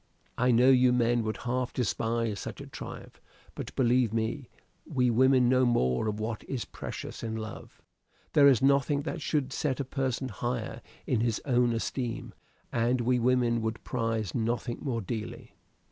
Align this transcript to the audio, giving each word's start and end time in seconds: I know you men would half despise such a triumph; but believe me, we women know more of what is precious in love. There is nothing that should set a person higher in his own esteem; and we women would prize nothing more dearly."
I 0.35 0.49
know 0.49 0.71
you 0.71 0.91
men 0.91 1.21
would 1.25 1.37
half 1.45 1.73
despise 1.73 2.39
such 2.39 2.59
a 2.59 2.65
triumph; 2.65 3.21
but 3.53 3.75
believe 3.75 4.11
me, 4.15 4.49
we 4.83 5.11
women 5.11 5.47
know 5.47 5.63
more 5.63 6.07
of 6.07 6.19
what 6.19 6.43
is 6.45 6.65
precious 6.65 7.21
in 7.21 7.35
love. 7.35 7.83
There 8.33 8.47
is 8.47 8.63
nothing 8.63 9.03
that 9.03 9.21
should 9.21 9.53
set 9.53 9.79
a 9.79 9.85
person 9.85 10.29
higher 10.29 10.81
in 11.05 11.19
his 11.19 11.39
own 11.45 11.71
esteem; 11.71 12.33
and 12.71 13.01
we 13.01 13.19
women 13.19 13.61
would 13.61 13.83
prize 13.83 14.33
nothing 14.33 14.79
more 14.81 15.01
dearly." 15.01 15.53